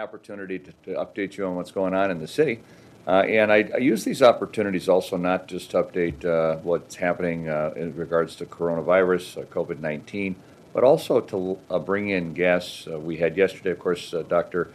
[0.00, 2.60] opportunity to, to update you on what's going on in the city.
[3.06, 7.48] Uh, and I, I use these opportunities also not just to update uh, what's happening
[7.48, 10.36] uh, in regards to coronavirus, uh, COVID 19,
[10.72, 12.86] but also to uh, bring in guests.
[12.86, 14.70] Uh, we had yesterday, of course, Dr.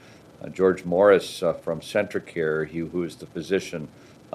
[0.51, 3.87] George Morris from CentraCare, he, who is the physician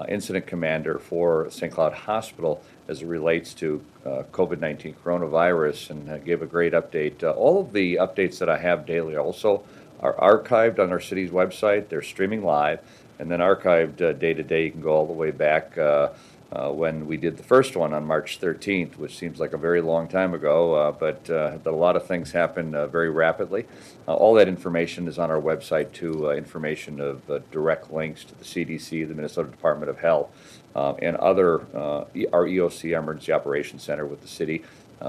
[0.09, 1.71] incident commander for St.
[1.71, 7.23] Cloud Hospital as it relates to COVID 19 coronavirus, and gave a great update.
[7.23, 9.63] all of the updates that I have daily also
[10.01, 11.89] are archived on our city's website.
[11.89, 12.79] They're streaming live
[13.19, 14.65] and then archived uh, day to day.
[14.65, 16.09] You can go all the way back uh,
[16.51, 19.79] uh, when we did the first one on March 13th, which seems like a very
[19.79, 23.65] long time ago, uh, but, uh, a lot of things happen very rapidly.
[24.07, 27.21] all that information is on our website too, information of
[27.51, 30.29] direct links to the CDC, the Minnesota Department of Health,
[30.75, 34.63] and other, our EOC, Emergency Operations Center with the city,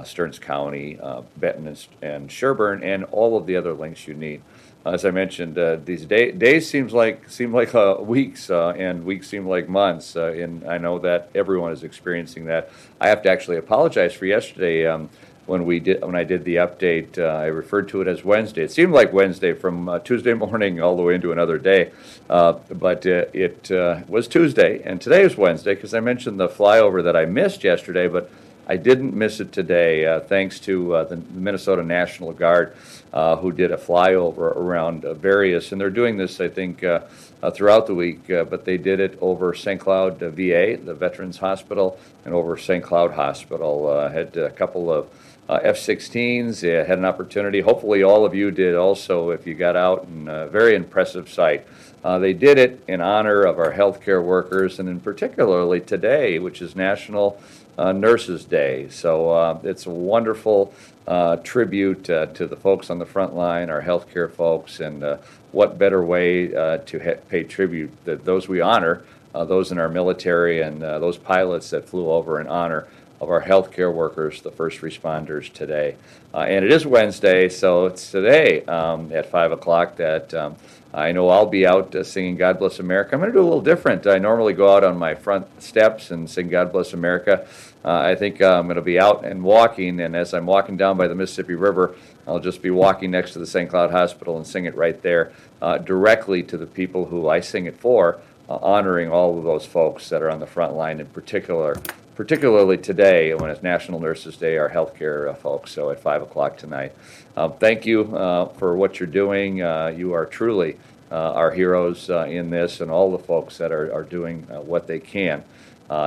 [0.04, 0.98] Stearns County,
[1.38, 4.42] Benton, and, and Sherburne, and all of the other links you need
[4.84, 9.04] as I mentioned, uh, these day, days seems like seem like uh, weeks, uh, and
[9.04, 10.16] weeks seem like months.
[10.16, 12.70] Uh, and I know that everyone is experiencing that.
[13.00, 15.08] I have to actually apologize for yesterday um,
[15.46, 17.16] when we did when I did the update.
[17.16, 18.64] Uh, I referred to it as Wednesday.
[18.64, 21.92] It seemed like Wednesday from uh, Tuesday morning all the way into another day,
[22.26, 23.70] but it
[24.08, 28.08] was Tuesday, and today is Wednesday because I mentioned the flyover that I missed yesterday,
[28.08, 28.30] but.
[28.66, 32.76] I didn't miss it today, uh, thanks to uh, the Minnesota National Guard,
[33.12, 37.00] uh, who did a flyover around uh, various, and they're doing this, I think, uh,
[37.42, 39.80] uh, throughout the week, but they did it over St.
[39.80, 42.84] Cloud VA, the Veterans Hospital, and over St.
[42.84, 44.08] Cloud Hospital.
[44.08, 45.08] had a couple of
[45.48, 47.60] F-16s, had an opportunity.
[47.60, 51.66] Hopefully, all of you did also if you got out, and a very impressive sight.
[52.04, 56.76] they did it in honor of our healthcare workers, and in particularly today, which is
[56.76, 57.40] National
[57.78, 58.88] uh, Nurses Day.
[58.90, 60.74] So uh, it's a wonderful
[61.06, 65.16] uh, tribute uh, to the folks on the front line, our healthcare folks, and uh,
[65.52, 69.02] what better way uh, to ha- pay tribute that those we honor,
[69.32, 72.86] those in our military and those pilots that flew over in honor
[73.22, 75.96] of our healthcare workers, the first responders today.
[76.34, 80.56] and it is Wednesday, so it's today um, at 5 o'clock that um,
[80.92, 83.14] I know I'll be out uh, singing God Bless America.
[83.14, 84.06] I'm going to do a little different.
[84.08, 87.46] I normally go out on my front steps and sing God Bless America.
[87.84, 90.76] Uh, I think uh, I'm going to be out and walking, and as I'm walking
[90.76, 91.94] down by the Mississippi River,
[92.26, 93.70] I'll just be walking next to the St.
[93.70, 97.66] Cloud Hospital and sing it right there uh, directly to the people who I sing
[97.66, 101.06] it for, uh, honoring all of those folks that are on the front line in
[101.06, 101.80] particular
[102.14, 106.58] particularly today when it's National Nurses Day, our healthcare uh, folks, so at 5 o'clock
[106.58, 106.92] tonight.
[107.36, 109.62] Um, thank you uh, for what you're doing.
[109.62, 110.76] Uh, you are truly
[111.10, 114.60] uh, our heroes uh, in this, and all the folks that are, are doing uh,
[114.60, 115.44] what they can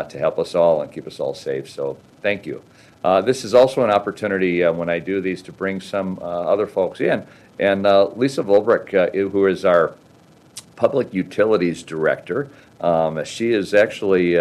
[0.10, 1.70] to help us all and keep us all safe.
[1.70, 2.64] So, thank you.
[3.24, 7.24] this is also an opportunity when I do these to bring some other folks in.
[7.60, 7.84] And
[8.18, 9.94] Lisa Volbrick, who is our
[10.76, 12.50] Public Utilities Director,
[12.82, 14.40] um, she is actually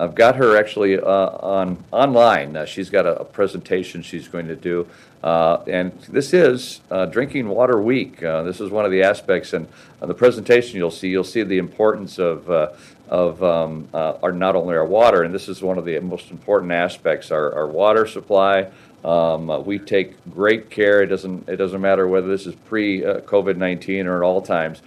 [0.00, 2.56] I've got her actually uh, on online.
[2.56, 4.88] Uh, she's got a, a, presentation she's going to do,
[5.22, 8.22] uh, and this is uh, Drinking Water Week.
[8.22, 9.68] Uh, this is one of the aspects, and
[10.00, 12.70] the presentation you'll see, you'll see the importance of uh,
[13.10, 16.72] of um, our not only our water, and this is one of the most important
[16.72, 18.68] aspects, our, our water supply.
[19.04, 21.02] Um, we take great care.
[21.02, 24.80] It doesn't it doesn't matter whether this is pre COVID nineteen or at all times.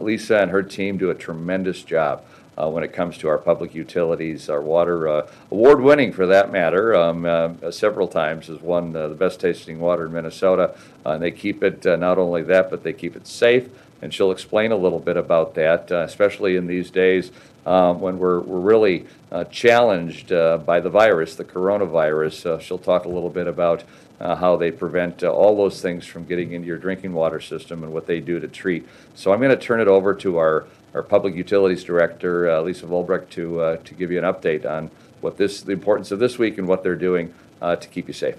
[0.00, 2.22] Lisa and her team do a tremendous job
[2.58, 4.50] uh, when it comes to our public utilities.
[4.50, 9.08] Our water, uh, award winning for that matter, um, uh, several times has won the
[9.08, 10.76] best tasting water in Minnesota.
[11.06, 13.68] Uh, and they keep it uh, not only that, but they keep it safe.
[14.02, 17.32] And she'll explain a little bit about that, uh, especially in these days
[17.66, 19.06] um, when we're, we're really
[19.50, 22.60] challenged by the virus, the coronavirus.
[22.60, 23.84] she'll talk a little bit about
[24.20, 27.82] uh, how they prevent uh, all those things from getting into your drinking water system
[27.84, 28.86] and what they do to treat.
[29.14, 32.86] So I'm going to turn it over to our our Public Utilities Director, uh, Lisa
[32.86, 34.90] Volbrecht, to, uh, to give you an update on
[35.20, 38.14] what this, the importance of this week and what they're doing uh, to keep you
[38.14, 38.36] safe.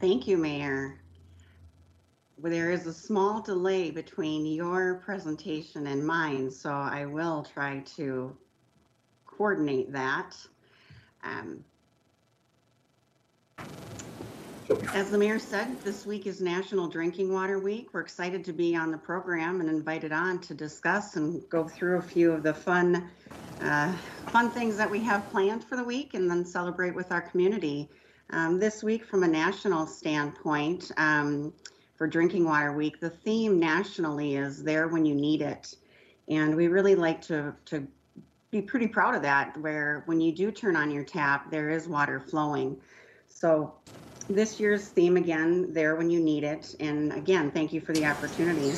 [0.00, 1.01] Thank you, Mayor
[2.50, 8.36] there is a small delay between your presentation and mine, so I will try to
[9.26, 10.36] coordinate that.
[11.22, 11.64] Um,
[14.94, 17.88] as the mayor said, this week is National Drinking Water Week.
[17.92, 21.98] We're excited to be on the program and invited on to discuss and go through
[21.98, 23.10] a few of the fun,
[23.60, 23.92] uh,
[24.28, 27.88] fun things that we have planned for the week, and then celebrate with our community.
[28.30, 31.52] Um, this week, from a national standpoint, um,
[32.02, 35.76] for Drinking Water Week, the theme nationally is there when you need it.
[36.26, 37.86] And we really like to, to
[38.50, 41.86] be pretty proud of that, where when you do turn on your tap, there is
[41.86, 42.76] water flowing.
[43.28, 43.74] So
[44.28, 46.74] this year's theme again, there when you need it.
[46.80, 48.72] And again, thank you for the opportunity.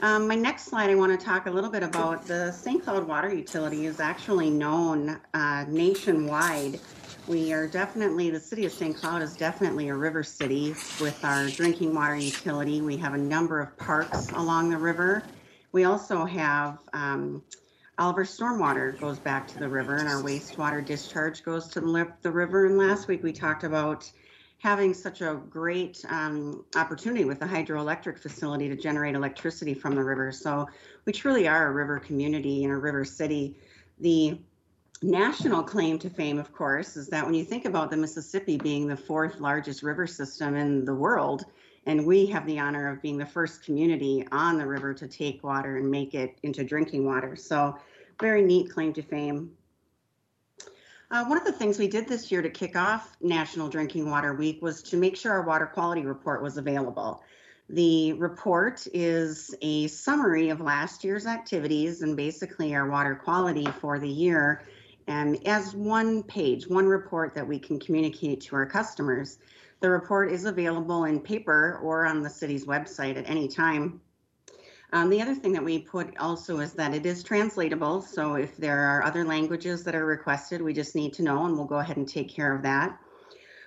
[0.00, 2.84] Um, my next slide, I want to talk a little bit about the St.
[2.84, 6.78] Cloud Water Utility is actually known uh, nationwide.
[7.28, 8.96] We are definitely, the city of St.
[8.96, 12.80] Cloud is definitely a river city with our drinking water utility.
[12.80, 15.24] We have a number of parks along the river.
[15.72, 17.42] We also have um,
[17.98, 22.66] stormwater goes back to the river and our wastewater discharge goes to the, the river.
[22.66, 24.08] And last week we talked about
[24.58, 30.04] having such a great um, opportunity with the hydroelectric facility to generate electricity from the
[30.04, 30.30] river.
[30.30, 30.68] So
[31.04, 33.58] we truly are a river community and a river city.
[33.98, 34.38] The
[35.02, 38.86] national claim to fame, of course, is that when you think about the Mississippi being
[38.86, 41.44] the fourth largest river system in the world,
[41.86, 45.44] and we have the honor of being the first community on the river to take
[45.44, 47.36] water and make it into drinking water.
[47.36, 47.78] So,
[48.20, 49.52] very neat claim to fame.
[51.10, 54.34] Uh, one of the things we did this year to kick off National Drinking Water
[54.34, 57.22] Week was to make sure our water quality report was available.
[57.68, 63.98] The report is a summary of last year's activities and basically our water quality for
[64.00, 64.64] the year,
[65.06, 69.38] and as one page, one report that we can communicate to our customers.
[69.80, 74.00] The report is available in paper or on the city's website at any time.
[74.92, 78.00] Um, the other thing that we put also is that it is translatable.
[78.02, 81.56] So if there are other languages that are requested, we just need to know and
[81.56, 82.98] we'll go ahead and take care of that.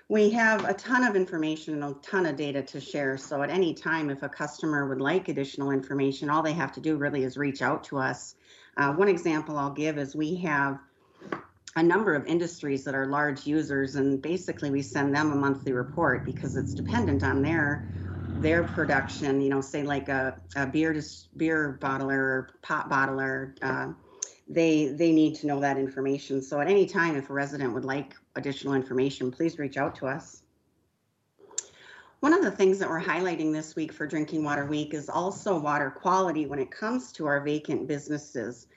[0.08, 3.16] We have a ton of information and a ton of data to share.
[3.18, 6.82] So at any time, if a customer would like additional information, all they have to
[6.82, 8.34] do really is reach out to us.
[8.76, 10.80] Uh, one example I'll give is we have
[11.76, 15.72] a number of industries that are large users and basically we send them a monthly
[15.72, 17.86] report because it's dependent on their
[18.40, 23.54] their production, you know, say like a, a beer dis- beer bottler or pot bottler,
[23.62, 23.92] uh,
[24.48, 26.42] they they need to know that information.
[26.42, 30.08] So at any time, if a resident would like additional information, please reach out to
[30.08, 30.42] us.
[32.22, 35.58] One of the things that we're highlighting this week for Drinking Water Week is also
[35.58, 38.68] water quality when it comes to our vacant businesses.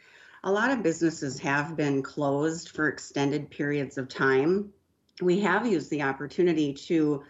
[0.45, 4.73] A lot of businesses have been closed for extended periods of time.
[5.21, 7.23] We have used the opportunity to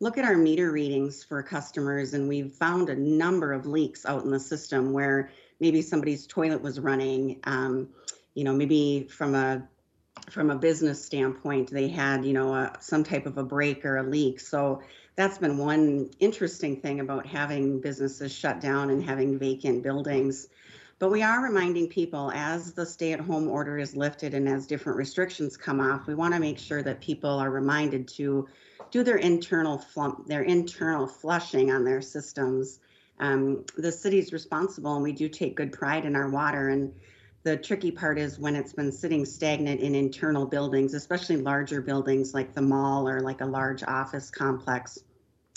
[0.00, 4.24] look at our meter readings for customers and we've found a number of leaks out
[4.24, 5.30] in the system where
[5.60, 7.40] maybe somebody's toilet was running.
[7.44, 7.88] Um,
[8.38, 9.66] you know maybe from a
[10.30, 13.96] from a business standpoint they had you know a, some type of a break or
[13.96, 14.38] a leak.
[14.38, 14.82] So
[15.16, 20.46] that's been one interesting thing about having businesses shut down and having vacant buildings
[20.98, 24.66] but we are reminding people as the stay at home order is lifted and as
[24.66, 28.48] different restrictions come off we want to make sure that people are reminded to
[28.90, 32.80] do their internal flump, their internal flushing on their systems.
[33.20, 36.68] Um, the city's responsible, and we do take good pride in our water.
[36.68, 36.94] And
[37.42, 42.34] the tricky part is when it's been sitting stagnant in internal buildings, especially larger buildings
[42.34, 44.98] like the mall or like a large office complex.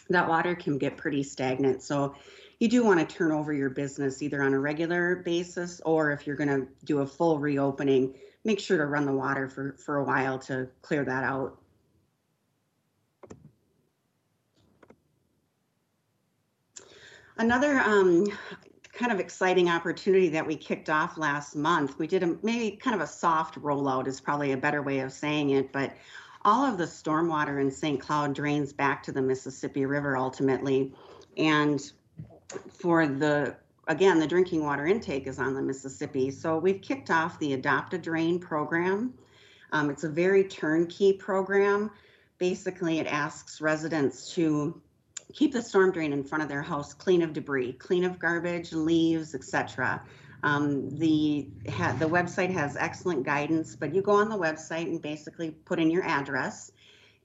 [0.09, 1.83] That water can get pretty stagnant.
[1.83, 2.15] So
[2.61, 6.27] you do want to turn over your business either on a regular basis or if
[6.27, 8.13] you're going to do a full reopening,
[8.43, 11.57] make sure to run the water for, for a while to clear that out.
[17.39, 18.27] Another um,
[18.93, 22.93] kind of exciting opportunity that we kicked off last month, we did a maybe kind
[22.93, 25.95] of a soft rollout is probably a better way of saying it, but
[26.45, 27.99] all of the stormwater in St.
[27.99, 30.93] Cloud drains back to the Mississippi River ultimately.
[31.37, 31.91] And
[32.79, 33.55] for the
[33.87, 36.31] again, the drinking water intake is on the Mississippi.
[36.31, 39.13] So we've kicked off the Adopt a Drain program.
[39.71, 41.91] Um, it's a very turnkey program.
[42.37, 44.81] Basically, it asks residents to
[45.33, 48.73] keep the storm drain in front of their house clean of debris, clean of garbage,
[48.73, 50.01] leaves, etc.
[50.43, 55.01] Um, the ha, the website has excellent guidance, but you go on the website and
[55.01, 56.71] basically put in your address,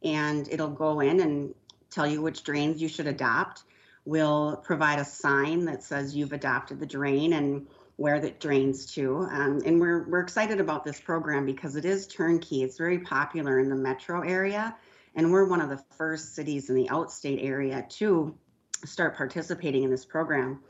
[0.02, 1.54] and it'll go in and
[1.90, 3.62] tell you which drains you should adopt.
[4.06, 9.26] We'll provide a sign that says you've adopted the drain and where that drains to.
[9.30, 12.62] Um, and we're we're excited about this program because it is turnkey.
[12.62, 14.74] It's very popular in the metro area
[15.16, 18.36] and we're one of the first cities in the outstate area to
[18.84, 20.60] start participating in this program.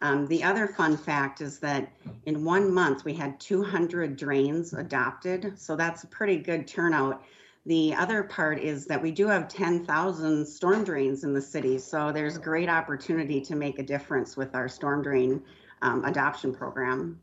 [0.00, 1.90] Um, the other fun fact is that
[2.24, 7.22] in one month we had 200 drains adopted, so that's a pretty good turnout.
[7.66, 12.12] The other part is that we do have 10,000 storm drains in the city, so
[12.12, 15.42] there's great opportunity to make a difference with our storm drain
[15.82, 17.20] um, adoption program.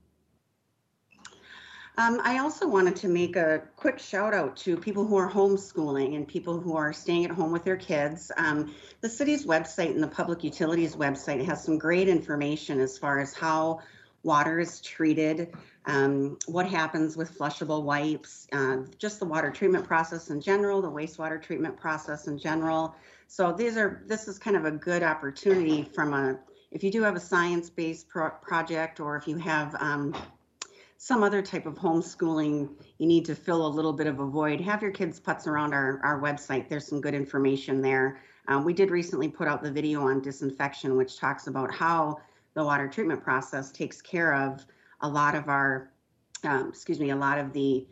[1.98, 6.16] Um, I also wanted to make a quick shout out to people who are homeschooling
[6.16, 8.30] and people who are staying at home with their kids.
[8.36, 13.20] Um, the city's website and the public utilities website has some great information as far
[13.20, 13.80] as how
[14.24, 15.54] water is treated,
[15.86, 20.90] um, what happens with flushable wipes, uh, just the water treatment process in general, the
[20.90, 22.96] wastewater treatment process in general.
[23.28, 26.40] So these are this is kind of a good opportunity from a
[26.72, 30.16] if you do have a science-based pro- project or if you have um,
[30.98, 34.60] some other type of homeschooling, you need to fill a little bit of a void,
[34.60, 36.70] have your kids putz around our, our website.
[36.70, 38.22] There's some good information there.
[38.48, 42.18] Um, we did recently put out the video on disinfection, which talks about how
[42.54, 44.66] the water treatment process takes care of
[45.02, 45.92] a lot of our,
[46.44, 47.88] um, excuse me, a lot of the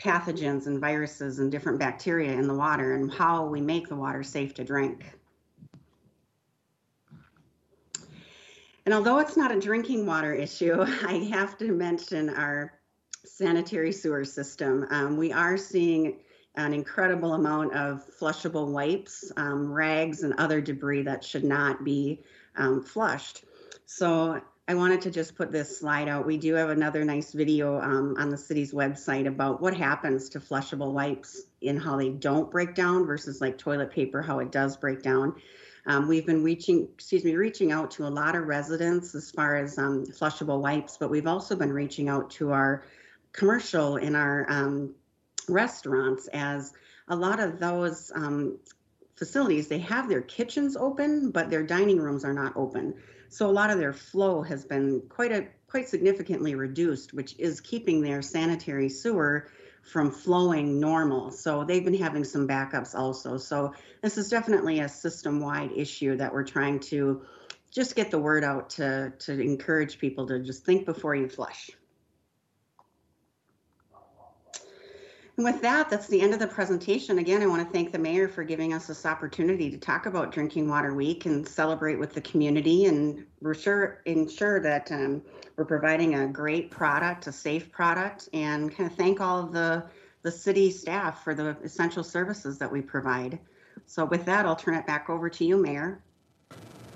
[0.00, 4.22] pathogens and viruses and different bacteria in the water and how we make the water
[4.22, 5.04] safe to drink.
[8.84, 12.72] And although it's not a drinking water issue, I have to mention our
[13.24, 14.86] sanitary sewer system.
[14.90, 16.20] Um, we are seeing
[16.54, 22.22] an incredible amount of flushable wipes, um, rags, and other debris that should not be
[22.56, 23.44] um, flushed.
[23.84, 26.26] So I wanted to just put this slide out.
[26.26, 30.40] We do have another nice video um, on the city's website about what happens to
[30.40, 34.76] flushable wipes and how they don't break down versus like toilet paper, how it does
[34.76, 35.36] break down.
[35.86, 39.54] Um, we've been reaching, excuse me, reaching out to a lot of residents as far
[39.56, 42.82] as um, flushable wipes, but we've also been reaching out to our
[43.32, 44.94] commercial in our um,
[45.48, 46.72] restaurants as
[47.06, 48.58] a lot of those um,
[49.16, 52.94] facilities, they have their kitchens open, but their dining rooms are not open.
[53.28, 57.60] So a lot of their flow has been quite a quite significantly reduced, which is
[57.60, 59.48] keeping their sanitary sewer
[59.82, 61.30] from flowing normal.
[61.30, 63.36] So they've been having some backups also.
[63.36, 67.22] So this is definitely a system-wide issue that we're trying to
[67.70, 71.70] just get the word out to to encourage people to just think before you flush.
[75.36, 77.18] And with that, that's the end of the presentation.
[77.18, 80.32] Again, I want to thank the mayor for giving us this opportunity to talk about
[80.32, 85.20] Drinking Water Week and celebrate with the community and ensure, ensure that um,
[85.56, 89.84] we're providing a great product, a safe product, and kind of thank all of the,
[90.22, 93.38] the city staff for the essential services that we provide.
[93.84, 96.00] So with that, I'll turn it back over to you, Mayor.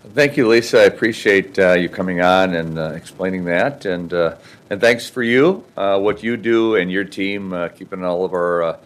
[0.03, 0.81] Thank you, Lisa.
[0.81, 4.37] I appreciate uh, you coming on and uh, explaining that, and uh,
[4.71, 8.33] and thanks for you, uh, what you do and your team, uh, keeping all of
[8.33, 8.77] our, uh,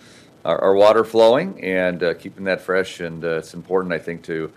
[0.44, 2.98] our, our water flowing and keeping that fresh.
[2.98, 4.50] And it's important, I think, to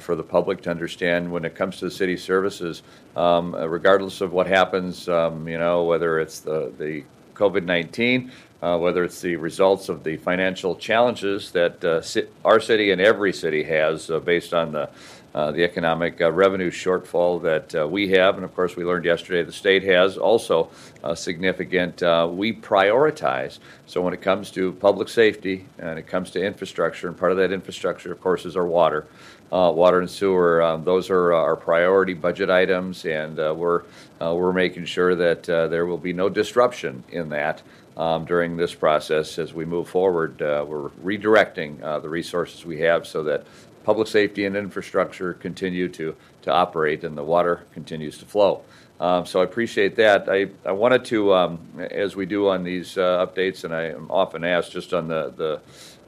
[0.00, 2.82] for the public to understand when it comes to the city services,
[3.14, 8.32] um, regardless of what happens, um, you know, whether it's the the COVID nineteen.
[8.60, 11.84] whether it's the results of the financial challenges that
[12.44, 14.88] our city and every city has based on the
[15.38, 19.04] uh, the economic uh, revenue shortfall that uh, we have, and of course, we learned
[19.04, 20.68] yesterday the state has also
[21.14, 22.00] significant.
[22.36, 23.60] we prioritize.
[23.86, 27.38] So, when it comes to public safety and it comes to infrastructure, and part of
[27.38, 29.06] that infrastructure, of course, is our water.
[29.52, 30.60] Uh, water and sewer.
[30.60, 33.84] Um, those are our priority budget items, and uh, we're
[34.20, 37.62] uh, we're making sure that there will be no disruption in that
[37.96, 40.40] um, during this process as we move forward.
[40.40, 43.46] we're redirecting the resources we have so that
[43.88, 48.62] public safety and infrastructure continue to, to operate and the water continues to flow.
[49.00, 50.28] Um, so I appreciate that.
[50.28, 51.58] I, I wanted to, um,
[51.90, 55.32] as we do on these uh, updates, and I am often asked just on the
[55.34, 55.60] the,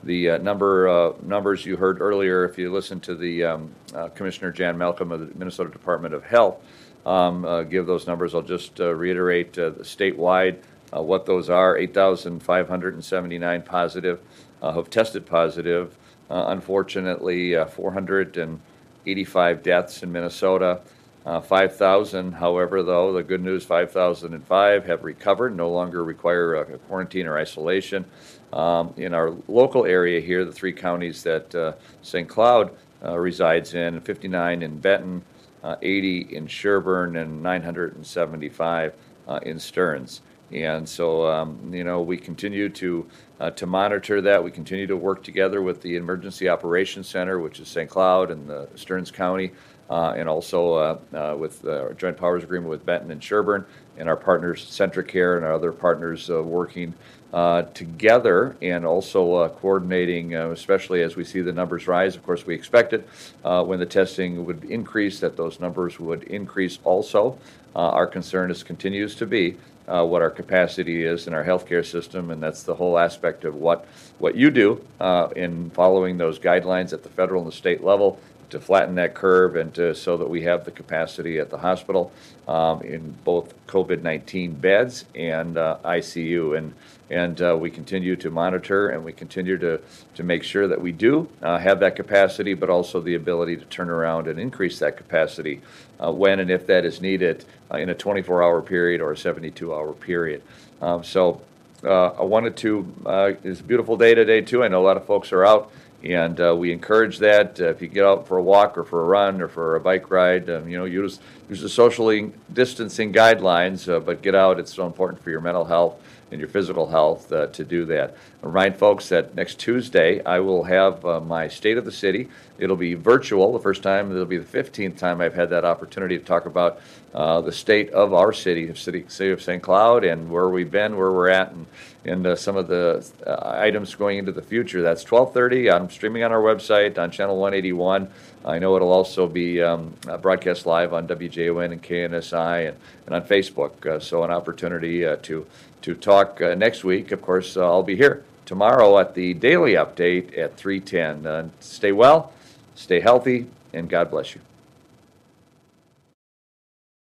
[0.02, 2.44] the uh, number uh, numbers you heard earlier.
[2.44, 6.22] If you listen to the um, uh, Commissioner Jan Malcolm of the Minnesota Department of
[6.22, 6.62] Health
[7.06, 10.58] um, uh, give those numbers, I'll just uh, reiterate statewide
[10.92, 14.20] what those are: 8,579 positive
[14.60, 15.96] have tested positive.
[16.30, 20.80] Uh, unfortunately, uh, 485 deaths in Minnesota.
[21.26, 27.26] Uh, 5,000, however, though, the good news 5,005 have recovered, no longer require a quarantine
[27.26, 28.04] or isolation.
[28.52, 31.72] Um, in our local area here, the three counties that uh,
[32.02, 32.28] St.
[32.28, 32.72] Cloud
[33.04, 35.22] uh, resides in 59 in Benton,
[35.62, 38.94] uh, 80 in Sherburne, and 975
[39.42, 40.22] in Stearns.
[40.52, 43.06] And so, um, you know, we continue to
[43.38, 44.42] uh, to monitor that.
[44.42, 47.88] We continue to work together with the Emergency Operations Center, which is St.
[47.88, 49.52] Cloud and the Stearns County,
[49.88, 53.64] uh, and also uh, uh with our Joint Powers Agreement with Benton and Sherburne,
[53.96, 56.94] and our partners CentraCare and our other partners uh, working
[57.32, 62.16] uh, together and also coordinating, especially as we see the numbers rise.
[62.16, 63.04] Of course, we expected
[63.42, 67.38] when the testing would increase that those numbers would increase also.
[67.74, 69.56] our concern is continues to be
[69.90, 73.56] uh, what our capacity is in our healthcare system, and that's the whole aspect of
[73.56, 73.86] what
[74.18, 78.20] what you do uh, in following those guidelines at the federal and the state level,
[78.50, 82.12] to flatten that curve and to, so that we have the capacity at the hospital
[82.48, 86.58] um, in both COVID-19 beds and uh, ICU.
[86.58, 86.74] And,
[87.10, 89.80] and uh, we continue to monitor and we continue to,
[90.14, 93.64] to make sure that we do uh, have that capacity, but also the ability to
[93.66, 95.60] turn around and increase that capacity
[96.02, 99.92] uh, when and if that is needed uh, in a 24-hour period or a 72-hour
[99.94, 100.42] period.
[100.80, 101.40] Um, So
[101.84, 104.62] uh, I wanted to, uh, it's a beautiful day today too.
[104.62, 107.60] I know a lot of folks are out and uh, we encourage that.
[107.60, 109.80] Uh, if you get out for a walk or for a run or for a
[109.80, 114.58] bike ride, um, you know, use, use the socially distancing guidelines, uh, but get out.
[114.58, 118.16] It's so important for your mental health and your physical health uh, to do that.
[118.42, 122.30] Remind folks that next Tuesday I will have uh, my State of the City.
[122.58, 124.10] It'll be virtual, the first time.
[124.10, 126.80] It'll be the 15th time I've had that opportunity to talk about
[127.12, 129.62] uh, the state of our city, the city, city of St.
[129.62, 131.66] Cloud, and where we've been, where we're at, and,
[132.06, 134.80] and uh, some of the uh, items going into the future.
[134.80, 135.70] That's 12:30.
[135.70, 138.08] I'm streaming on our website on channel 181.
[138.46, 143.14] I know it'll also be um, uh, broadcast live on WJON and KNSI and, and
[143.14, 143.84] on Facebook.
[143.84, 145.46] Uh, so an opportunity to
[145.82, 147.12] to talk next week.
[147.12, 151.24] Of course, I'll be here tomorrow at the daily update at 3:10.
[151.24, 152.32] Uh, stay well,
[152.74, 154.40] stay healthy, and God bless you.